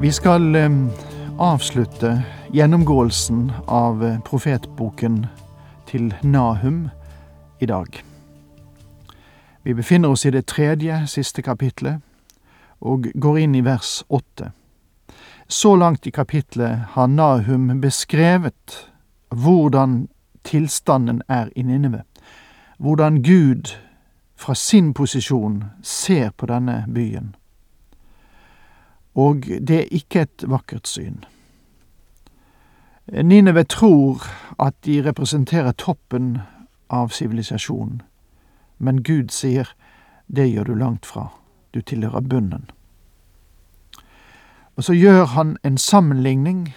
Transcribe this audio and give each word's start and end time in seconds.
Vi 0.00 0.12
skal 0.12 0.56
eh, 0.56 0.70
avslutte 1.38 2.22
gjennomgåelsen 2.52 3.52
av 3.66 4.04
eh, 4.04 4.20
profetboken 4.20 5.26
til 5.86 6.14
Nahum 6.22 6.88
i 7.58 7.66
dag. 7.66 8.04
Vi 9.62 9.74
befinner 9.74 10.08
oss 10.08 10.26
i 10.26 10.30
det 10.30 10.46
tredje, 10.46 11.06
siste 11.06 11.42
kapitlet, 11.42 12.00
og 12.80 13.10
går 13.14 13.38
inn 13.38 13.54
i 13.54 13.60
vers 13.60 14.00
åtte. 14.08 14.52
Så 15.48 15.74
langt 15.76 16.06
i 16.06 16.10
kapitlet 16.10 16.78
har 16.96 17.06
Nahum 17.06 17.80
beskrevet 17.80 18.86
hvordan 19.28 20.06
tilstanden 20.42 21.20
er 21.28 21.52
i 21.56 21.62
Ninive, 21.62 22.06
hvordan 22.78 23.20
Gud 23.22 23.76
fra 24.36 24.54
sin 24.54 24.94
posisjon 24.94 25.64
ser 25.82 26.30
på 26.30 26.48
denne 26.48 26.86
byen. 26.88 27.34
Og 29.14 29.46
det 29.46 29.76
er 29.78 29.94
ikke 29.94 30.20
et 30.20 30.44
vakkert 30.46 30.88
syn. 30.88 31.24
Nineve 33.10 33.64
tror 33.64 34.22
at 34.58 34.74
de 34.84 35.02
representerer 35.02 35.72
toppen 35.72 36.38
av 36.90 37.08
sivilisasjonen, 37.10 38.02
men 38.78 39.02
Gud 39.02 39.32
sier 39.34 39.72
det 40.26 40.46
gjør 40.46 40.64
du 40.64 40.74
langt 40.74 41.06
fra, 41.06 41.26
du 41.74 41.80
tilhører 41.80 42.20
bunnen. 42.20 42.70
Og 44.76 44.84
så 44.84 44.94
gjør 44.94 45.24
han 45.24 45.56
en 45.64 45.78
sammenligning 45.78 46.74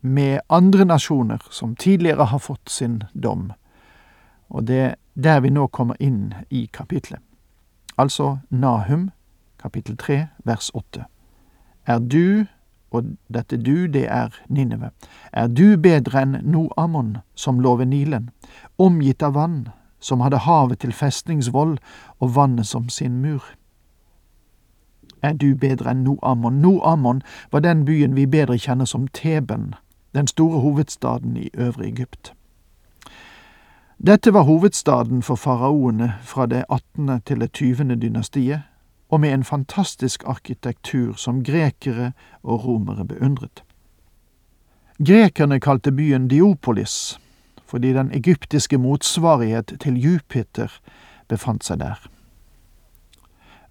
med 0.00 0.40
andre 0.50 0.84
nasjoner 0.84 1.46
som 1.50 1.76
tidligere 1.76 2.24
har 2.24 2.38
fått 2.38 2.70
sin 2.70 3.02
dom, 3.14 3.52
og 4.48 4.66
det 4.66 4.80
er 4.80 4.94
der 5.14 5.40
vi 5.40 5.50
nå 5.50 5.66
kommer 5.66 5.96
inn 6.00 6.34
i 6.50 6.66
kapitlet. 6.72 7.20
Altså 7.98 8.38
Nahum, 8.50 9.10
kapittel 9.58 9.96
tre, 9.96 10.26
vers 10.44 10.70
åtte. 10.74 11.06
Er 11.86 11.98
du, 11.98 12.44
og 12.90 13.04
dette 13.28 13.56
du, 13.56 13.86
det 13.86 14.06
er 14.10 14.34
Nineve, 14.48 14.90
er 15.32 15.46
du 15.46 15.76
bedre 15.76 16.22
enn 16.22 16.38
Noamon, 16.42 17.16
som 17.34 17.60
lå 17.60 17.76
ved 17.76 17.90
Nilen, 17.92 18.30
omgitt 18.78 19.22
av 19.22 19.34
vann, 19.34 19.68
som 20.00 20.20
hadde 20.20 20.44
havet 20.46 20.82
til 20.82 20.92
festningsvoll 20.92 21.76
og 22.18 22.34
vannet 22.34 22.66
som 22.66 22.88
sin 22.88 23.20
mur? 23.22 23.44
Er 25.22 25.32
du 25.32 25.54
bedre 25.54 25.90
enn 25.94 26.04
Noamon? 26.04 26.60
Noamon 26.62 27.22
var 27.52 27.62
den 27.62 27.84
byen 27.84 28.16
vi 28.16 28.26
bedre 28.26 28.58
kjenner 28.58 28.84
som 28.84 29.06
Teben, 29.08 29.74
den 30.14 30.26
store 30.26 30.60
hovedstaden 30.60 31.36
i 31.36 31.50
Øvre 31.54 31.86
Egypt. 31.86 32.32
Dette 34.06 34.32
var 34.34 34.42
hovedstaden 34.42 35.22
for 35.22 35.34
faraoene 35.34 36.14
fra 36.22 36.46
det 36.46 36.64
18. 36.68 37.22
til 37.24 37.40
det 37.40 37.52
20. 37.52 37.96
dynastiet, 37.96 38.60
og 39.08 39.20
med 39.20 39.34
en 39.34 39.44
fantastisk 39.44 40.24
arkitektur 40.26 41.14
som 41.14 41.44
grekere 41.44 42.12
og 42.42 42.64
romere 42.64 43.06
beundret. 43.06 43.62
Grekerne 44.98 45.60
kalte 45.60 45.92
byen 45.92 46.28
Diopolis 46.28 47.18
fordi 47.66 47.92
den 47.92 48.10
egyptiske 48.14 48.78
motsvarighet 48.78 49.72
til 49.82 49.96
Jupiter 49.98 50.70
befant 51.28 51.64
seg 51.66 51.80
der. 51.80 51.98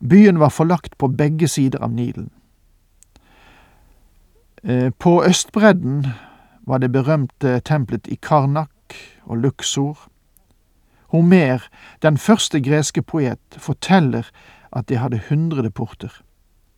Byen 0.03 0.39
var 0.39 0.51
forlagt 0.51 0.97
på 0.97 1.07
begge 1.07 1.47
sider 1.47 1.79
av 1.79 1.93
Nilen. 1.95 2.29
Eh, 4.63 4.91
på 4.99 5.23
østbredden 5.23 6.07
var 6.67 6.77
det 6.83 6.91
berømte 6.91 7.59
tempelet 7.59 8.07
i 8.07 8.19
Karnak 8.21 8.95
og 9.23 9.37
Luxor. 9.37 10.07
Homer, 11.13 11.63
den 12.01 12.17
første 12.17 12.59
greske 12.61 13.01
poet, 13.01 13.39
forteller 13.57 14.27
at 14.75 14.89
de 14.89 14.97
hadde 14.97 15.21
hundrede 15.29 15.69
porter. 15.69 16.21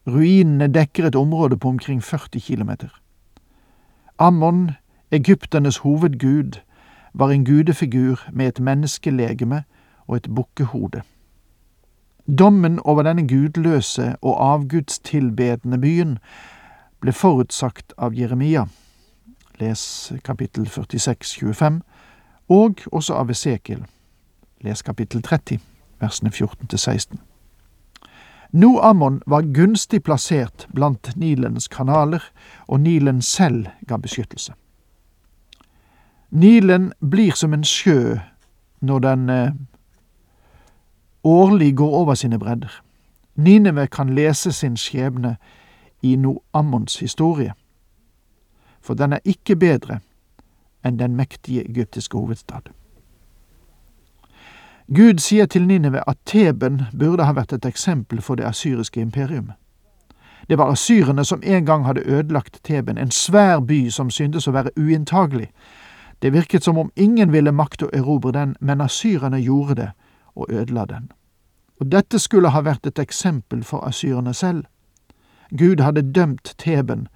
Ruinene 0.08 0.68
dekker 0.74 1.08
et 1.08 1.16
område 1.16 1.58
på 1.58 1.68
omkring 1.68 2.04
40 2.04 2.40
kilometer. 2.40 2.88
Ammon, 4.20 4.72
egypternes 5.12 5.78
hovedgud, 5.78 6.52
var 7.14 7.30
en 7.30 7.46
gudefigur 7.46 8.20
med 8.32 8.48
et 8.48 8.60
menneskelegeme 8.60 9.64
og 10.08 10.16
et 10.16 10.28
bukkehode. 10.36 11.02
Dommen 12.40 12.80
over 12.80 13.04
denne 13.04 13.28
gudløse 13.28 14.16
og 14.22 14.54
avgudstilbedende 14.54 15.78
byen 15.82 16.18
ble 17.00 17.14
forutsagt 17.14 17.94
av 17.98 18.16
Jeremia, 18.18 18.66
les 19.60 20.14
kapittel 20.24 20.68
46, 20.68 21.40
25, 21.40 21.82
og 22.50 22.84
også 22.92 23.14
av 23.14 23.30
Esekiel, 23.30 23.86
les 24.62 24.82
kapittel 24.82 25.22
30, 25.22 25.60
versene 26.00 26.32
14 26.32 26.68
til 26.68 26.80
16. 26.80 27.20
Noammon 28.52 29.22
var 29.26 29.42
gunstig 29.42 30.04
plassert 30.04 30.68
blant 30.74 31.16
Nilens 31.16 31.68
kanaler, 31.68 32.24
og 32.68 32.80
Nilen 32.80 33.22
selv 33.22 33.68
ga 33.88 33.98
beskyttelse. 33.98 34.54
Nilen 36.30 36.92
blir 37.00 37.36
som 37.36 37.54
en 37.54 37.64
sjø 37.64 38.18
når 38.82 39.00
den 39.00 39.30
eh, 39.30 39.52
årlig 41.24 41.76
går 41.76 41.94
over 42.02 42.14
sine 42.14 42.40
bredder. 42.40 42.72
Nineve 43.36 43.88
kan 43.88 44.16
lese 44.16 44.52
sin 44.52 44.78
skjebne 44.78 45.38
i 46.02 46.16
Noammons 46.16 47.00
historie, 47.00 47.54
for 48.82 48.94
den 48.94 49.14
er 49.14 49.20
ikke 49.26 49.56
bedre 49.56 50.00
enn 50.86 51.00
den 51.00 51.16
mektige 51.16 51.66
egyptiske 51.70 52.18
hovedstad. 52.18 52.72
Gud 54.96 55.20
sier 55.20 55.46
til 55.46 55.68
Ninive 55.68 56.02
at 56.08 56.18
Teben 56.26 56.82
burde 57.00 57.26
ha 57.28 57.34
vært 57.36 57.52
et 57.54 57.66
eksempel 57.66 58.22
for 58.24 58.40
det 58.40 58.46
asyriske 58.48 59.02
imperium. 59.02 59.52
Det 60.48 60.58
var 60.58 60.72
asyrene 60.72 61.26
som 61.26 61.42
en 61.44 61.66
gang 61.66 61.84
hadde 61.86 62.06
ødelagt 62.08 62.60
Teben, 62.64 62.98
en 62.98 63.12
svær 63.12 63.60
by 63.60 63.90
som 63.90 64.10
syntes 64.10 64.48
å 64.48 64.54
være 64.56 64.72
uinntagelig. 64.78 65.50
Det 66.22 66.32
virket 66.34 66.64
som 66.64 66.78
om 66.78 66.92
ingen 66.96 67.32
ville 67.32 67.52
makte 67.52 67.86
å 67.86 67.92
erobre 67.94 68.32
den, 68.32 68.56
men 68.62 68.82
asyrene 68.82 69.42
gjorde 69.44 69.76
det 69.76 69.90
og 70.36 70.48
ødela 70.50 70.86
den. 70.86 71.12
Og 71.80 71.92
dette 71.92 72.20
skulle 72.20 72.50
ha 72.56 72.64
vært 72.64 72.88
et 72.88 73.00
eksempel 73.00 73.64
for 73.64 73.84
asyrene 73.84 74.34
selv. 74.34 74.64
Gud 75.52 75.84
hadde 75.84 76.14
dømt 76.16 76.56
Teben, 76.58 77.08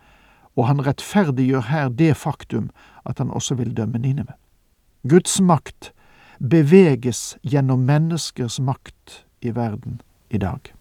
og 0.58 0.68
han 0.68 0.84
rettferdiggjør 0.86 1.72
her 1.72 1.90
det 1.90 2.18
faktum 2.18 2.70
at 3.06 3.18
han 3.18 3.32
også 3.32 3.56
vil 3.56 3.78
dømme 3.78 3.98
Ninive. 3.98 4.36
Guds 5.08 5.40
makt 5.42 5.94
beveges 6.42 7.38
gjennom 7.42 7.86
menneskers 7.86 8.60
makt 8.60 9.26
i 9.42 9.52
verden 9.52 10.02
i 10.30 10.38
dag. 10.38 10.74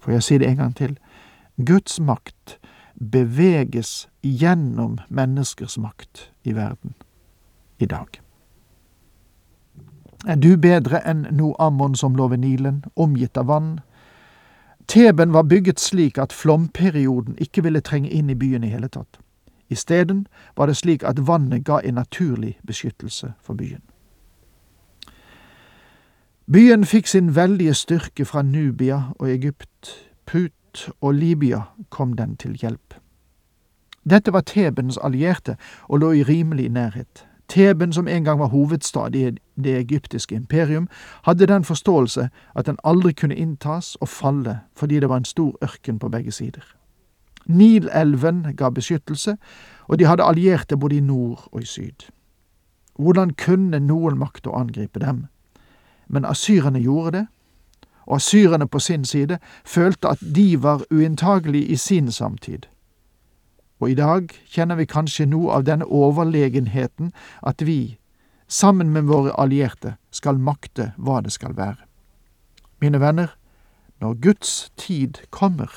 Får 0.00 0.12
jeg 0.12 0.22
si 0.22 0.38
det 0.38 0.48
en 0.48 0.56
gang 0.56 0.74
til? 0.76 0.98
Guds 1.56 2.00
makt 2.00 2.58
beveges 2.94 4.08
gjennom 4.22 4.98
menneskers 5.08 5.78
makt 5.78 6.30
i 6.44 6.54
verden 6.54 6.94
i 7.78 7.86
dag. 7.86 8.20
Er 10.26 10.36
du 10.36 10.54
bedre 10.56 11.02
enn 11.04 11.26
Noammon 11.34 11.96
som 11.98 12.14
lå 12.16 12.28
ved 12.28 12.40
Nilen, 12.44 12.84
omgitt 12.96 13.36
av 13.36 13.50
vann? 13.50 13.80
Teben 14.86 15.32
var 15.32 15.42
bygget 15.42 15.80
slik 15.80 16.18
at 16.18 16.32
flomperioden 16.32 17.36
ikke 17.40 17.64
ville 17.66 17.82
trenge 17.82 18.08
inn 18.08 18.30
i 18.30 18.38
byen 18.38 18.64
i 18.64 18.72
hele 18.72 18.88
tatt. 18.88 19.18
Isteden 19.70 20.26
var 20.56 20.66
det 20.66 20.76
slik 20.76 21.02
at 21.02 21.26
vannet 21.26 21.64
ga 21.64 21.78
en 21.84 21.94
naturlig 21.94 22.58
beskyttelse 22.66 23.32
for 23.42 23.54
byen. 23.54 23.82
Byen 26.52 26.84
fikk 26.84 27.06
sin 27.06 27.34
veldige 27.36 27.74
styrke 27.74 28.24
fra 28.24 28.42
Nubia 28.42 29.02
og 29.18 29.30
Egypt. 29.30 30.10
Put 30.26 30.90
og 31.00 31.14
Libya 31.14 31.60
kom 31.90 32.12
den 32.12 32.36
til 32.36 32.52
hjelp. 32.52 32.94
Dette 34.10 34.32
var 34.32 34.40
Tebens 34.40 34.98
allierte 35.02 35.56
og 35.88 35.98
lå 35.98 36.12
i 36.12 36.22
rimelig 36.22 36.68
nærhet. 36.68 37.26
Teben, 37.48 37.92
som 37.92 38.08
en 38.08 38.24
gang 38.24 38.40
var 38.40 38.46
hovedstad 38.46 39.14
i 39.14 39.30
det 39.64 39.76
egyptiske 39.78 40.34
imperium, 40.34 40.88
hadde 41.24 41.46
den 41.46 41.64
forståelse 41.64 42.28
at 42.54 42.66
den 42.66 42.76
aldri 42.84 43.12
kunne 43.12 43.36
inntas 43.36 43.94
og 43.94 44.08
falle 44.08 44.60
fordi 44.76 45.00
det 45.00 45.08
var 45.08 45.16
en 45.16 45.24
stor 45.24 45.58
ørken 45.62 45.98
på 45.98 46.08
begge 46.08 46.32
sider. 46.32 46.76
Nilelven 47.46 48.54
ga 48.56 48.70
beskyttelse, 48.70 49.36
og 49.88 49.98
de 49.98 50.06
hadde 50.08 50.24
allierte 50.24 50.76
både 50.76 50.96
i 50.96 51.00
nord 51.00 51.48
og 51.52 51.62
i 51.62 51.66
syd. 51.66 52.08
Hvordan 52.98 53.34
kunne 53.34 53.80
noen 53.80 54.18
makte 54.18 54.50
å 54.50 54.58
angripe 54.60 55.00
dem? 55.02 55.26
Men 56.08 56.24
asyrerne 56.24 56.80
gjorde 56.80 57.18
det, 57.18 57.26
og 58.06 58.16
asyrerne 58.16 58.68
på 58.68 58.78
sin 58.78 59.04
side 59.04 59.38
følte 59.64 60.08
at 60.08 60.22
de 60.36 60.62
var 60.62 60.84
uinntagelige 60.90 61.66
i 61.66 61.76
sin 61.76 62.12
samtid. 62.12 62.68
Og 63.80 63.90
i 63.90 63.94
dag 63.94 64.30
kjenner 64.48 64.78
vi 64.78 64.86
kanskje 64.88 65.26
noe 65.26 65.52
av 65.56 65.64
denne 65.66 65.84
overlegenheten 65.84 67.12
at 67.42 67.64
vi, 67.66 67.98
sammen 68.48 68.92
med 68.92 69.08
våre 69.08 69.32
allierte, 69.40 69.96
skal 70.10 70.38
makte 70.38 70.92
hva 70.96 71.20
det 71.24 71.32
skal 71.32 71.56
være. 71.56 71.80
Mine 72.80 73.00
venner, 73.00 73.34
når 74.00 74.14
Guds 74.20 74.70
tid 74.76 75.24
kommer, 75.30 75.72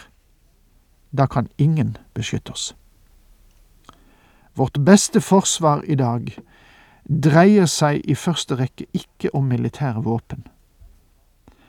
da 1.18 1.28
kan 1.28 1.50
ingen 1.58 1.98
beskytte 2.14 2.52
oss. 2.52 2.75
Vårt 4.58 4.78
beste 4.86 5.22
forsvar 5.22 5.84
i 5.86 5.96
dag 5.96 6.31
dreier 7.08 7.66
seg 7.69 8.02
i 8.10 8.16
første 8.16 8.58
rekke 8.58 8.88
ikke 8.94 9.30
om 9.38 9.46
militære 9.52 10.02
våpen. 10.04 10.48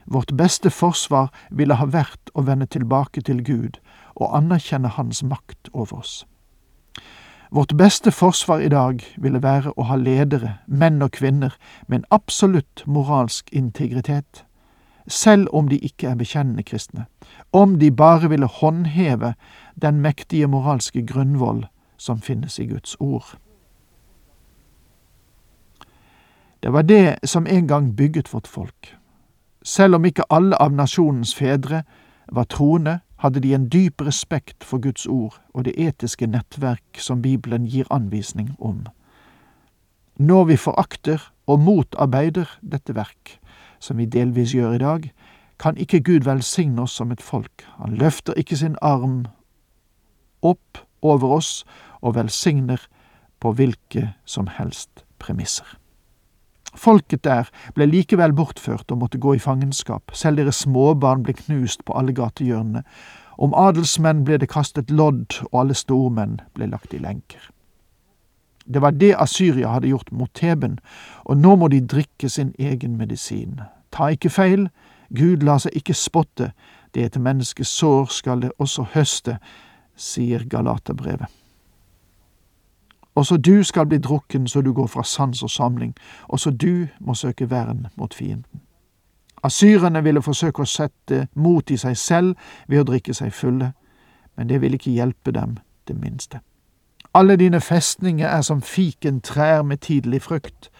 Vårt 0.09 0.33
beste 0.37 0.71
forsvar 0.71 1.29
ville 1.51 1.77
ha 1.77 1.85
vært 1.85 2.33
å 2.33 2.47
vende 2.49 2.67
tilbake 2.67 3.21
til 3.29 3.45
Gud 3.45 3.77
og 4.17 4.33
anerkjenne 4.39 4.89
Hans 4.97 5.21
makt 5.23 5.69
over 5.73 6.01
oss. 6.01 6.25
Vårt 7.53 7.77
beste 7.77 8.13
forsvar 8.13 8.65
i 8.65 8.69
dag 8.73 9.05
ville 9.17 9.43
være 9.43 9.73
å 9.77 9.87
ha 9.89 9.97
ledere, 9.97 10.59
menn 10.67 11.03
og 11.05 11.15
kvinner, 11.17 11.55
med 11.87 12.01
en 12.01 12.11
absolutt 12.11 12.83
moralsk 12.87 13.49
integritet, 13.53 14.45
selv 15.09 15.49
om 15.53 15.69
de 15.69 15.79
ikke 15.79 16.07
er 16.07 16.15
bekjennende 16.15 16.63
kristne, 16.63 17.07
om 17.53 17.79
de 17.79 17.91
bare 17.91 18.29
ville 18.29 18.47
håndheve 18.47 19.35
den 19.83 20.01
mektige 20.01 20.47
moralske 20.47 21.07
grunnvoll 21.07 21.67
som 21.97 22.21
finnes 22.21 22.59
i 22.59 22.67
Guds 22.67 22.97
ord. 23.01 23.39
Det 26.63 26.73
var 26.73 26.83
det 26.83 27.19
som 27.25 27.47
en 27.47 27.69
gang 27.69 27.97
bygget 27.97 28.33
vårt 28.35 28.47
folk. 28.47 28.97
Selv 29.63 29.95
om 29.95 30.05
ikke 30.05 30.27
alle 30.31 30.57
av 30.57 30.73
nasjonens 30.73 31.35
fedre 31.35 31.83
var 32.33 32.45
troende, 32.45 33.01
hadde 33.19 33.41
de 33.41 33.55
en 33.55 33.69
dyp 33.69 34.03
respekt 34.07 34.65
for 34.65 34.79
Guds 34.79 35.07
ord 35.07 35.41
og 35.55 35.65
det 35.65 35.75
etiske 35.77 36.27
nettverk 36.27 37.01
som 37.03 37.23
Bibelen 37.23 37.67
gir 37.67 37.87
anvisning 37.91 38.55
om. 38.59 38.87
Når 40.19 40.45
vi 40.45 40.57
forakter 40.57 41.33
og 41.47 41.61
motarbeider 41.61 42.59
dette 42.63 42.95
verk, 42.95 43.39
som 43.81 43.99
vi 43.99 44.07
delvis 44.07 44.55
gjør 44.55 44.77
i 44.77 44.83
dag, 44.83 45.11
kan 45.59 45.77
ikke 45.77 46.01
Gud 46.07 46.27
velsigne 46.27 46.83
oss 46.83 46.95
som 46.99 47.13
et 47.13 47.23
folk. 47.23 47.65
Han 47.79 47.97
løfter 47.99 48.37
ikke 48.39 48.57
sin 48.57 48.77
arm 48.83 49.27
opp 50.43 50.79
over 51.03 51.39
oss 51.39 51.65
og 52.01 52.15
velsigner 52.15 52.87
på 53.41 53.53
hvilke 53.53 54.13
som 54.25 54.47
helst 54.59 55.05
premisser. 55.19 55.67
Folket 56.79 57.25
der 57.25 57.49
ble 57.75 57.89
likevel 57.89 58.35
bortført 58.37 58.93
og 58.93 59.01
måtte 59.03 59.19
gå 59.19 59.35
i 59.35 59.43
fangenskap, 59.43 60.13
selv 60.15 60.39
deres 60.39 60.63
småbarn 60.63 61.25
ble 61.27 61.35
knust 61.35 61.85
på 61.85 61.97
alle 61.99 62.15
gatehjørnene, 62.15 62.85
om 63.39 63.55
adelsmenn 63.55 64.25
ble 64.27 64.39
det 64.39 64.51
kastet 64.51 64.91
lodd, 64.91 65.41
og 65.51 65.61
alle 65.63 65.75
stormenn 65.79 66.41
ble 66.55 66.69
lagt 66.71 66.95
i 66.95 67.03
lenker. 67.03 67.41
Det 68.69 68.83
var 68.83 68.91
det 68.91 69.15
Asyria 69.19 69.69
hadde 69.73 69.89
gjort 69.89 70.13
mot 70.13 70.31
Teben, 70.35 70.79
og 71.25 71.37
nå 71.37 71.57
må 71.57 71.69
de 71.69 71.81
drikke 71.81 72.29
sin 72.29 72.53
egen 72.59 72.97
medisin. 72.97 73.61
Ta 73.93 74.11
ikke 74.13 74.31
feil, 74.31 74.69
Gud 75.17 75.43
lar 75.43 75.59
seg 75.59 75.77
ikke 75.77 75.97
spotte, 75.97 76.53
det 76.95 77.05
et 77.05 77.21
menneskes 77.21 77.69
sår 77.69 78.13
skal 78.13 78.43
det 78.45 78.53
også 78.59 78.85
høste, 78.95 79.39
sier 79.97 80.45
Galaterbrevet. 80.45 81.27
Også 83.19 83.37
du 83.37 83.63
skal 83.63 83.87
bli 83.87 83.99
drukken 83.99 84.47
så 84.47 84.61
du 84.63 84.73
går 84.73 84.87
fra 84.87 85.03
sans 85.03 85.43
og 85.43 85.51
samling, 85.51 85.95
også 86.29 86.51
du 86.51 86.87
må 87.01 87.15
søke 87.15 87.51
vern 87.51 87.87
mot 87.97 88.15
fienden. 88.15 88.61
Asyrerne 89.43 90.03
ville 90.03 90.23
forsøke 90.23 90.63
å 90.63 90.69
sette 90.69 91.27
mot 91.35 91.71
i 91.71 91.77
seg 91.79 91.97
selv 91.97 92.37
ved 92.69 92.83
å 92.83 92.87
drikke 92.93 93.15
seg 93.15 93.33
fulle, 93.35 93.73
men 94.37 94.49
det 94.49 94.61
ville 94.63 94.79
ikke 94.79 94.95
hjelpe 94.95 95.35
dem 95.35 95.57
det 95.89 95.97
minste. 95.99 96.41
Alle 97.15 97.37
dine 97.37 97.61
festninger 97.61 98.27
er 98.27 98.41
som 98.41 98.63
fikentrær 98.63 99.63
med 99.63 99.77
tidlig 99.77 100.23
frukt. 100.23 100.71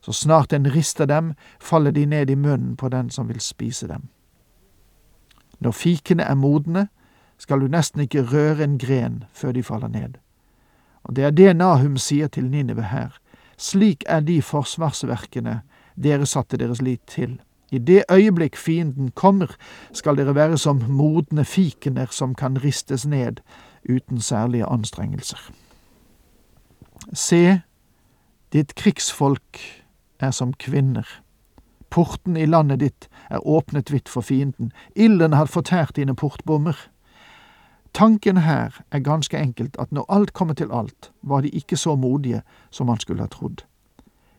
Så 0.00 0.12
snart 0.12 0.52
en 0.52 0.74
rister 0.74 1.06
dem, 1.06 1.32
faller 1.60 1.90
de 1.90 2.06
ned 2.06 2.30
i 2.30 2.34
munnen 2.34 2.76
på 2.76 2.88
den 2.88 3.10
som 3.10 3.28
vil 3.28 3.40
spise 3.40 3.88
dem. 3.88 4.08
Når 5.60 5.70
fikene 5.70 6.22
er 6.22 6.34
modne, 6.34 6.88
skal 7.38 7.60
du 7.60 7.66
nesten 7.66 8.00
ikke 8.00 8.22
røre 8.22 8.64
en 8.64 8.78
gren 8.78 9.24
før 9.32 9.52
de 9.52 9.62
faller 9.62 9.88
ned. 9.88 10.18
Og 11.04 11.16
det 11.16 11.24
er 11.24 11.30
det 11.30 11.56
Nahum 11.56 11.96
sier 11.96 12.26
til 12.26 12.50
Ninive 12.50 12.82
her. 12.82 13.18
Slik 13.58 14.04
er 14.06 14.20
de 14.20 14.42
forsvarsverkene 14.42 15.60
dere 16.02 16.26
satte 16.26 16.56
deres 16.56 16.82
lit 16.82 17.02
til. 17.06 17.40
I 17.72 17.78
det 17.78 18.04
øyeblikk 18.12 18.56
fienden 18.56 19.10
kommer, 19.10 19.54
skal 19.92 20.16
dere 20.16 20.34
være 20.34 20.58
som 20.58 20.82
modne 20.88 21.44
fikener 21.44 22.06
som 22.10 22.34
kan 22.34 22.58
ristes 22.64 23.06
ned 23.06 23.40
uten 23.88 24.20
særlige 24.20 24.66
anstrengelser. 24.66 25.50
Se, 27.12 27.60
ditt 28.52 28.74
krigsfolk 28.74 29.58
er 30.20 30.30
som 30.30 30.52
kvinner. 30.52 31.06
Porten 31.90 32.36
i 32.36 32.46
landet 32.46 32.80
ditt 32.80 33.08
er 33.30 33.46
åpnet 33.46 33.90
vidt 33.92 34.08
for 34.08 34.24
fienden. 34.24 34.72
Ilden 34.94 35.32
har 35.32 35.50
fortært 35.50 35.96
dine 35.96 36.14
portbommer. 36.14 36.76
Tanken 37.92 38.36
her 38.36 38.78
er 38.90 39.04
ganske 39.04 39.36
enkelt 39.36 39.76
at 39.78 39.92
når 39.92 40.06
alt 40.08 40.32
kommer 40.32 40.54
til 40.54 40.72
alt, 40.72 41.10
var 41.22 41.42
de 41.42 41.48
ikke 41.48 41.76
så 41.76 41.96
modige 41.96 42.42
som 42.70 42.86
man 42.86 43.00
skulle 43.00 43.22
ha 43.22 43.28
trodd. 43.28 43.66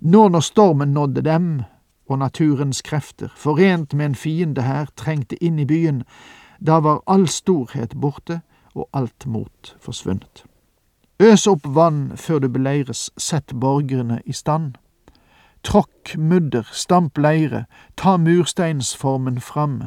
Nå 0.02 0.28
når 0.28 0.40
stormen 0.40 0.94
nådde 0.94 1.22
dem, 1.22 1.62
og 2.10 2.20
naturens 2.20 2.82
krefter, 2.82 3.30
forent 3.38 3.94
med 3.94 4.06
en 4.06 4.16
fiende 4.16 4.62
her, 4.62 4.90
trengte 4.96 5.38
inn 5.44 5.60
i 5.60 5.66
byen, 5.66 6.04
da 6.60 6.80
var 6.80 7.04
all 7.08 7.28
storhet 7.28 7.96
borte 8.02 8.42
og 8.74 8.90
alt 8.94 9.26
mot 9.26 9.76
forsvunnet. 9.80 10.44
Øs 11.20 11.48
opp 11.48 11.66
vann 11.66 12.18
før 12.18 12.40
du 12.40 12.50
beleires, 12.50 13.12
sett 13.18 13.54
borgerne 13.60 14.22
i 14.26 14.34
stand. 14.34 14.74
Tråkk 15.64 16.18
mudder, 16.18 16.68
stamp 16.72 17.18
leire, 17.18 17.66
ta 17.98 18.18
mursteinsformen 18.18 19.40
fram, 19.42 19.84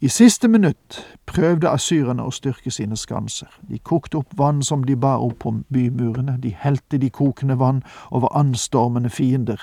i 0.00 0.08
siste 0.08 0.48
minutt 0.48 0.98
prøvde 1.24 1.70
asyrerne 1.72 2.26
å 2.28 2.32
styrke 2.34 2.68
sine 2.68 2.98
skanser. 3.00 3.48
De 3.64 3.78
kokte 3.80 4.18
opp 4.18 4.34
vann 4.36 4.58
som 4.62 4.82
de 4.84 4.92
bar 4.92 5.22
opp 5.24 5.38
på 5.40 5.54
bymurene, 5.72 6.34
de 6.36 6.52
helte 6.52 6.98
de 7.00 7.08
kokende 7.08 7.56
vann 7.56 7.80
over 8.10 8.28
anstormende 8.36 9.08
fiender. 9.08 9.62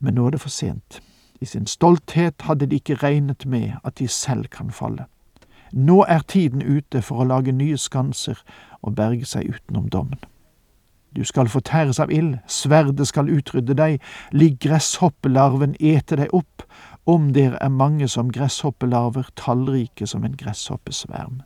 Men 0.00 0.16
nå 0.16 0.26
er 0.26 0.34
det 0.34 0.40
for 0.40 0.54
sent. 0.54 1.02
I 1.44 1.44
sin 1.44 1.68
stolthet 1.68 2.46
hadde 2.48 2.70
de 2.70 2.80
ikke 2.80 2.96
regnet 3.02 3.44
med 3.44 3.76
at 3.84 3.98
de 4.00 4.08
selv 4.08 4.48
kan 4.48 4.72
falle. 4.72 5.04
Nå 5.72 6.04
er 6.08 6.20
tiden 6.28 6.62
ute 6.62 7.02
for 7.02 7.22
å 7.22 7.28
lage 7.28 7.52
nye 7.52 7.78
skanser 7.80 8.38
og 8.82 8.96
berge 8.96 9.26
seg 9.28 9.48
utenom 9.54 9.88
dommen. 9.88 10.20
Du 11.16 11.24
skal 11.24 11.48
fortæres 11.48 12.00
av 12.00 12.12
ild, 12.12 12.38
sverdet 12.48 13.08
skal 13.08 13.28
utrydde 13.28 13.76
deg, 13.76 14.00
ligg 14.32 14.58
gresshoppelarven 14.64 15.74
ete 15.80 16.16
deg 16.16 16.32
opp, 16.32 16.64
om 17.04 17.32
dere 17.36 17.58
er 17.60 17.72
mange 17.72 18.08
som 18.08 18.30
gresshoppelarver, 18.32 19.28
tallrike 19.36 20.06
som 20.06 20.24
en 20.24 20.36
gresshoppesverm. 20.36 21.42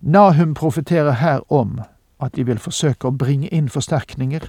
Nahum 0.00 0.54
profeterer 0.54 1.18
her 1.18 1.40
om 1.52 1.80
at 2.22 2.36
de 2.36 2.44
vil 2.46 2.58
forsøke 2.58 3.08
å 3.08 3.16
bringe 3.18 3.48
inn 3.48 3.70
forsterkninger, 3.72 4.46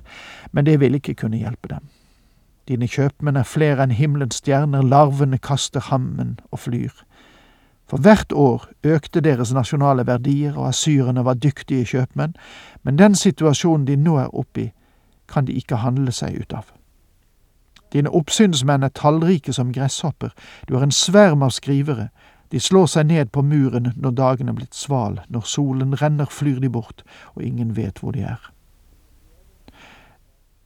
men 0.52 0.66
det 0.66 0.80
vil 0.82 0.98
ikke 1.00 1.16
kunne 1.22 1.40
hjelpe 1.40 1.72
dem. 1.72 1.88
Dine 2.68 2.90
kjøpmenn 2.90 3.38
er 3.38 3.48
flere 3.48 3.86
enn 3.86 3.94
himmelens 3.94 4.42
stjerner, 4.42 4.86
larvene 4.86 5.38
kaster 5.38 5.86
hammen 5.90 6.40
og 6.52 6.66
flyr. 6.66 6.94
For 7.88 8.02
hvert 8.02 8.34
år 8.34 8.66
økte 8.84 9.22
deres 9.22 9.54
nasjonale 9.54 10.08
verdier, 10.08 10.58
og 10.58 10.68
asyrerne 10.68 11.26
var 11.26 11.38
dyktige 11.38 11.86
kjøpmenn, 11.86 12.34
men 12.84 12.98
den 12.98 13.16
situasjonen 13.16 13.86
de 13.88 13.96
nå 13.96 14.18
er 14.18 14.34
oppe 14.34 14.62
i, 14.62 14.72
kan 15.30 15.46
de 15.46 15.54
ikke 15.54 15.82
handle 15.82 16.12
seg 16.12 16.40
ut 16.42 16.54
av. 16.54 16.72
Dine 17.94 18.10
oppsynsmenn 18.10 18.84
er 18.84 18.94
tallrike 18.94 19.54
som 19.54 19.72
gresshopper, 19.74 20.34
du 20.68 20.76
har 20.76 20.84
en 20.84 20.92
sverm 20.92 21.46
av 21.46 21.54
skrivere, 21.54 22.10
de 22.52 22.60
slår 22.60 22.88
seg 22.90 23.08
ned 23.10 23.32
på 23.34 23.42
muren 23.42 23.92
når 23.96 24.18
dagen 24.18 24.50
er 24.50 24.58
blitt 24.58 24.76
sval, 24.78 25.22
når 25.30 25.46
solen 25.50 25.94
renner 26.02 26.30
flyr 26.30 26.60
de 26.62 26.70
bort, 26.70 27.04
og 27.36 27.44
ingen 27.44 27.76
vet 27.78 28.02
hvor 28.02 28.14
de 28.18 28.26
er. 28.26 28.42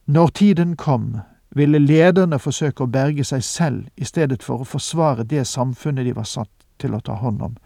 Når 0.06 0.28
tiden 0.40 0.76
kom, 0.76 1.20
ville 1.56 1.78
lederne 1.78 2.38
forsøke 2.38 2.84
å 2.84 2.90
berge 2.90 3.24
seg 3.24 3.44
selv 3.44 3.86
i 3.96 4.08
stedet 4.08 4.42
for 4.42 4.62
å 4.62 4.68
forsvare 4.68 5.24
det 5.24 5.46
samfunnet 5.46 6.06
de 6.06 6.16
var 6.16 6.28
satt 6.28 6.52
til 6.80 6.96
å 6.96 7.02
ta 7.04 7.18
hånd 7.20 7.42
om, 7.42 7.56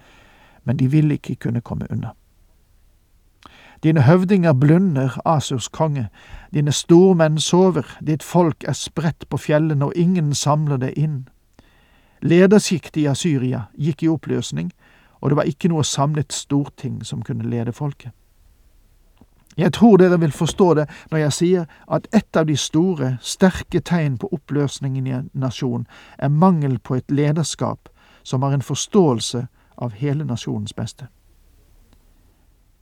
men 0.64 0.76
de 0.76 0.90
ville 0.90 1.18
ikke 1.18 1.38
kunne 1.47 1.62
komme 1.64 1.88
unna. 1.90 2.14
Dine 3.85 4.02
høvdinger 4.06 4.52
blunder, 4.52 5.18
Asurs 5.28 5.68
konge, 5.68 6.09
dine 6.54 6.73
stormenn 6.73 7.38
sover, 7.38 7.85
ditt 8.00 8.23
folk 8.23 8.64
er 8.64 8.73
spredt 8.73 9.28
på 9.28 9.37
fjellene, 9.37 9.85
og 9.85 9.92
ingen 9.97 10.33
samler 10.35 10.80
det 10.80 10.94
inn. 10.97 11.26
Ledersjiktet 12.25 13.02
i 13.02 13.09
Asyria 13.11 13.66
gikk 13.76 14.02
i 14.02 14.09
oppløsning, 14.09 14.71
og 15.21 15.30
det 15.30 15.37
var 15.37 15.49
ikke 15.50 15.68
noe 15.68 15.85
samlet 15.85 16.33
storting 16.33 17.02
som 17.04 17.21
kunne 17.23 17.44
lede 17.50 17.73
folket. 17.73 18.12
Jeg 19.56 19.73
tror 19.73 19.97
dere 20.00 20.18
vil 20.21 20.33
forstå 20.33 20.75
det 20.75 20.87
når 21.11 21.18
jeg 21.18 21.33
sier 21.33 21.66
at 21.87 22.09
et 22.12 22.37
av 22.37 22.49
de 22.49 22.56
store, 22.56 23.18
sterke 23.21 23.80
tegn 23.80 24.16
på 24.18 24.33
oppløsningen 24.33 25.06
i 25.06 25.14
en 25.14 25.28
nasjon 25.33 25.85
er 26.18 26.33
mangel 26.33 26.78
på 26.78 26.97
et 26.99 27.11
lederskap 27.11 27.88
som 28.25 28.43
har 28.43 28.52
en 28.52 28.62
forståelse 28.62 29.47
av 29.76 29.93
hele 29.93 30.25
nasjonens 30.25 30.75
beste. 30.75 31.07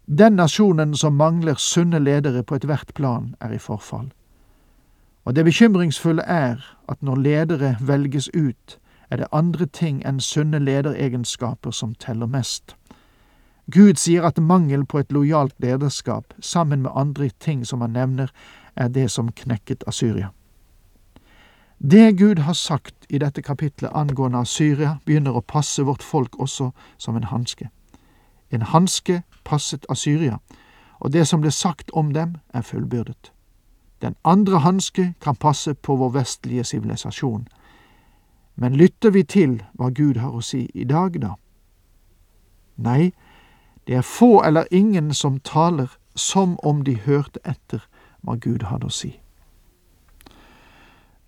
Den 0.06 0.36
nasjonen 0.36 0.96
som 0.96 1.16
mangler 1.16 1.54
sunne 1.54 1.98
ledere 1.98 2.42
på 2.42 2.56
ethvert 2.56 2.94
plan, 2.94 3.34
er 3.40 3.52
i 3.52 3.58
forfall. 3.58 4.12
Og 5.24 5.36
det 5.36 5.44
bekymringsfulle 5.44 6.22
er 6.22 6.62
at 6.88 7.02
når 7.02 7.16
ledere 7.16 7.76
velges 7.80 8.28
ut, 8.34 8.78
er 9.10 9.16
det 9.16 9.28
andre 9.32 9.66
ting 9.66 10.02
enn 10.08 10.20
sunne 10.20 10.58
lederegenskaper 10.58 11.70
som 11.70 11.94
teller 11.94 12.26
mest. 12.26 12.76
Gud 13.70 13.94
sier 14.00 14.24
at 14.26 14.40
mangel 14.40 14.86
på 14.86 14.98
et 14.98 15.12
lojalt 15.12 15.54
lederskap, 15.58 16.34
sammen 16.40 16.82
med 16.82 16.90
andre 16.94 17.28
ting 17.38 17.66
som 17.66 17.80
han 17.80 17.92
nevner, 17.92 18.32
er 18.76 18.88
det 18.88 19.10
som 19.10 19.32
knekket 19.32 19.84
Asyria. 19.86 20.32
Det 21.90 22.18
Gud 22.18 22.38
har 22.38 22.52
sagt 22.52 22.94
i 23.08 23.18
dette 23.18 23.42
kapitlet 23.42 23.90
angående 23.94 24.44
Syria, 24.46 24.98
begynner 25.04 25.34
å 25.34 25.40
passe 25.42 25.82
vårt 25.82 26.02
folk 26.02 26.36
også 26.38 26.68
som 26.98 27.16
en 27.16 27.26
hanske. 27.26 27.70
En 28.50 28.62
hanske 28.62 29.22
passet 29.44 29.86
Asyria, 29.90 30.38
og 31.00 31.12
det 31.12 31.26
som 31.26 31.40
ble 31.42 31.50
sagt 31.50 31.90
om 31.92 32.12
dem, 32.14 32.36
er 32.54 32.62
fullbyrdet. 32.62 33.32
Den 34.02 34.14
andre 34.24 34.60
hanske 34.62 35.14
kan 35.20 35.34
passe 35.34 35.74
på 35.74 35.96
vår 35.96 36.10
vestlige 36.10 36.64
sivilisasjon. 36.64 37.48
Men 38.54 38.78
lytter 38.78 39.10
vi 39.10 39.22
til 39.22 39.62
hva 39.74 39.90
Gud 39.90 40.22
har 40.22 40.30
å 40.30 40.40
si 40.40 40.68
i 40.74 40.84
dag, 40.84 41.18
da? 41.18 41.34
Nei, 42.76 43.10
det 43.86 43.98
er 43.98 44.06
få 44.06 44.44
eller 44.46 44.70
ingen 44.70 45.14
som 45.14 45.40
taler 45.40 45.90
som 46.14 46.54
om 46.62 46.84
de 46.84 46.94
hørte 46.94 47.42
etter 47.44 47.82
hva 48.22 48.38
Gud 48.38 48.62
hadde 48.70 48.86
å 48.86 48.94
si. 48.94 49.16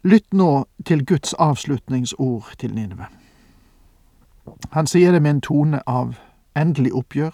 Lytt 0.04 0.32
nå 0.32 0.64
til 0.84 1.06
Guds 1.06 1.32
avslutningsord 1.32 2.54
til 2.58 2.75
Nineve. 2.75 3.06
Han 4.70 4.87
sier 4.87 5.12
det 5.12 5.23
med 5.23 5.30
en 5.30 5.40
tone 5.40 5.80
av 5.88 6.18
endelig 6.56 6.92
oppgjør, 6.92 7.32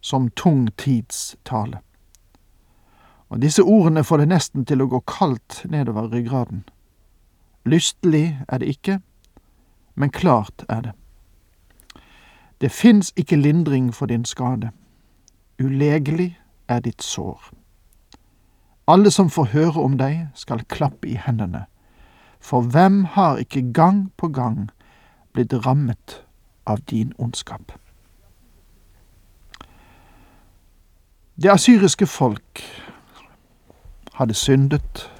som 0.00 0.26
tung 0.30 0.66
tids 0.76 1.36
tale. 1.44 1.78
Og 3.28 3.42
disse 3.42 3.62
ordene 3.62 4.04
får 4.04 4.16
det 4.16 4.28
nesten 4.28 4.66
til 4.66 4.82
å 4.82 4.88
gå 4.90 5.00
kaldt 5.06 5.62
nedover 5.70 6.10
ryggraden. 6.10 6.64
Lystelig 7.64 8.40
er 8.48 8.58
det 8.58 8.66
ikke, 8.66 8.98
men 9.94 10.10
klart 10.10 10.66
er 10.68 10.80
det. 10.80 10.92
Det 12.60 12.72
fins 12.72 13.12
ikke 13.16 13.38
lindring 13.38 13.94
for 13.94 14.06
din 14.06 14.24
skade. 14.24 14.74
Ulegelig 15.62 16.38
er 16.68 16.80
ditt 16.80 17.02
sår. 17.02 17.61
Alle 18.88 19.10
som 19.10 19.30
får 19.30 19.44
høre 19.44 19.82
om 19.82 19.98
deg, 19.98 20.28
skal 20.34 20.64
klappe 20.68 21.08
i 21.08 21.14
hendene, 21.14 21.66
for 22.40 22.60
hvem 22.60 23.04
har 23.04 23.38
ikke 23.38 23.72
gang 23.72 24.10
på 24.16 24.28
gang 24.28 24.70
blitt 25.32 25.54
rammet 25.66 26.22
av 26.66 26.82
din 26.90 27.12
ondskap? 27.18 27.72
Det 31.42 31.50
asyriske 31.50 32.06
folk 32.06 32.62
hadde 34.14 34.34
syndet 34.34 35.10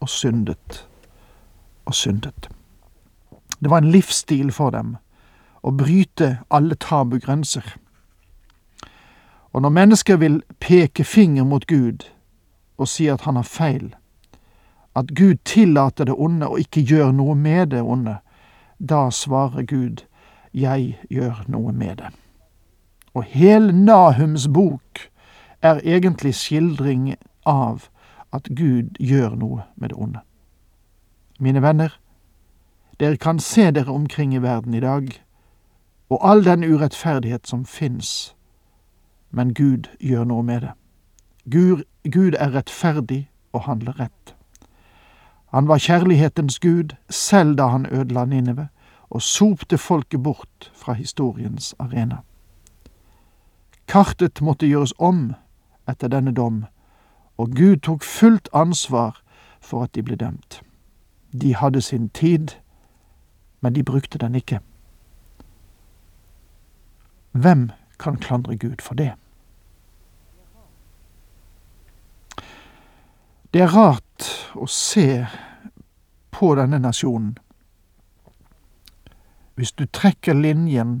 og 0.00 0.08
syndet 0.08 0.86
og 1.84 1.94
syndet. 1.94 2.48
Det 3.60 3.70
var 3.70 3.78
en 3.78 3.90
livsstil 3.90 4.52
for 4.52 4.70
dem 4.70 4.96
å 5.62 5.72
bryte 5.76 6.38
alle 6.50 6.76
tabugrenser. 6.80 7.64
Og 9.52 9.62
når 9.62 9.68
mennesker 9.68 10.16
vil 10.16 10.42
peke 10.60 11.04
finger 11.04 11.44
mot 11.44 11.66
Gud 11.66 12.06
og 12.80 12.88
si 12.88 13.06
at 13.12 13.26
han 13.28 13.36
har 13.36 13.46
feil, 13.46 13.92
at 14.96 15.12
Gud 15.14 15.38
tillater 15.44 16.08
det 16.08 16.14
onde 16.18 16.48
og 16.48 16.60
ikke 16.60 16.82
gjør 16.82 17.12
noe 17.12 17.36
med 17.36 17.70
det 17.74 17.82
onde, 17.82 18.16
da 18.80 19.10
svarer 19.10 19.62
Gud, 19.68 20.04
jeg 20.54 20.96
gjør 21.10 21.44
noe 21.48 21.72
med 21.72 22.00
det. 22.00 22.10
Og 23.14 23.22
hele 23.22 23.72
Nahums 23.72 24.48
bok 24.48 25.10
er 25.62 25.80
egentlig 25.84 26.34
skildring 26.34 27.14
av 27.46 27.90
at 28.32 28.48
Gud 28.56 28.96
gjør 28.98 29.36
noe 29.36 29.62
med 29.76 29.92
det 29.92 29.98
onde. 29.98 30.20
Mine 31.40 31.62
venner, 31.62 32.00
dere 33.00 33.16
kan 33.16 33.38
se 33.38 33.70
dere 33.70 33.92
omkring 33.92 34.34
i 34.34 34.42
verden 34.42 34.74
i 34.74 34.80
dag, 34.80 35.08
og 36.10 36.18
all 36.30 36.44
den 36.44 36.64
urettferdighet 36.64 37.46
som 37.48 37.64
fins, 37.64 38.34
men 39.30 39.54
Gud 39.54 39.88
gjør 40.00 40.24
noe 40.24 40.42
med 40.42 40.60
det. 40.60 40.72
Gud, 41.50 41.82
Gud 42.04 42.32
er 42.38 42.54
rettferdig 42.54 43.30
og 43.52 43.62
handler 43.62 44.00
rett. 44.00 44.34
Han 45.50 45.68
var 45.68 45.78
kjærlighetens 45.78 46.58
Gud 46.58 46.94
selv 47.10 47.56
da 47.58 47.66
han 47.66 47.86
ødela 47.86 48.24
Ninive 48.24 48.68
og 49.10 49.22
sopte 49.22 49.78
folket 49.78 50.22
bort 50.22 50.72
fra 50.74 50.92
historiens 50.92 51.74
arena. 51.78 52.16
Kartet 53.88 54.40
måtte 54.42 54.66
gjøres 54.66 54.92
om 54.98 55.32
etter 55.88 56.08
denne 56.08 56.32
dom, 56.32 56.64
og 57.38 57.50
Gud 57.56 57.76
tok 57.76 58.02
fullt 58.02 58.48
ansvar 58.52 59.22
for 59.60 59.82
at 59.82 59.94
de 59.94 60.02
ble 60.02 60.16
dømt. 60.16 60.62
De 61.42 61.56
hadde 61.56 61.80
sin 61.82 62.08
tid, 62.08 62.48
men 63.60 63.74
de 63.74 63.82
brukte 63.82 64.18
den 64.18 64.34
ikke. 64.34 64.60
Hvem 67.32 67.70
kan 67.98 68.16
klandre 68.16 68.56
Gud 68.56 68.76
for 68.80 68.94
det? 68.94 69.12
Det 73.50 73.60
er 73.60 73.72
rart 73.74 74.26
å 74.54 74.66
se 74.70 75.26
på 76.30 76.52
denne 76.54 76.78
nasjonen 76.78 77.32
hvis 79.58 79.72
du 79.74 79.82
trekker 79.90 80.38
linjen 80.38 81.00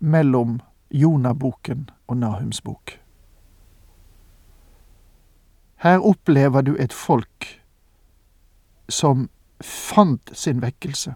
mellom 0.00 0.54
Jonaboken 0.90 1.84
og 2.08 2.16
Nahums 2.16 2.62
bok. 2.64 2.96
Her 5.84 6.00
opplever 6.00 6.64
du 6.64 6.72
et 6.80 6.92
folk 6.92 7.46
som 8.88 9.28
fant 9.60 10.32
sin 10.32 10.62
vekkelse, 10.62 11.12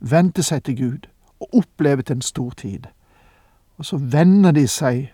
vendte 0.00 0.42
seg 0.42 0.64
til 0.66 0.76
Gud 0.76 1.06
og 1.40 1.62
opplevet 1.62 2.10
en 2.10 2.22
stor 2.22 2.50
tid. 2.50 2.90
Og 3.78 3.86
så 3.86 3.96
vender 3.96 4.52
de 4.52 4.66
seg 4.68 5.12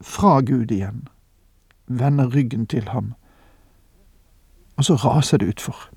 fra 0.00 0.40
Gud 0.40 0.74
igjen, 0.74 1.06
vender 1.86 2.34
ryggen 2.34 2.66
til 2.66 2.90
ham, 2.90 3.14
og 4.76 4.84
så 4.84 4.94
raser 4.94 5.36
det 5.36 5.48
utfor. 5.48 5.88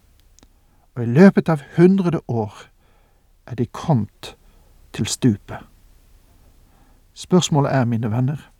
Og 0.96 1.04
i 1.04 1.06
løpet 1.06 1.50
av 1.50 1.62
hundrede 1.78 2.22
år 2.28 2.54
er 3.48 3.56
de 3.56 3.66
kommet 3.66 4.36
til 4.94 5.06
stupet. 5.06 5.58
Spørsmålet 7.14 7.74
er, 7.74 7.86
mine 7.86 8.12
venner, 8.12 8.52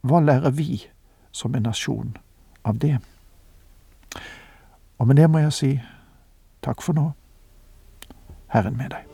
hva 0.00 0.20
lærer 0.20 0.50
vi 0.50 0.86
som 1.32 1.54
en 1.54 1.62
nasjon 1.62 2.16
av 2.64 2.78
det? 2.78 2.98
Og 4.98 5.06
med 5.06 5.16
det 5.16 5.30
må 5.30 5.38
jeg 5.38 5.52
si 5.52 5.72
takk 6.62 6.82
for 6.82 6.96
nå. 6.96 7.10
Herren 8.48 8.76
med 8.76 8.94
deg. 8.94 9.13